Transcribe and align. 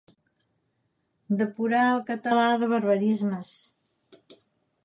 Depurar 1.41 1.83
el 1.89 2.01
català 2.09 2.47
de 2.65 2.73
barbarismes. 2.75 3.55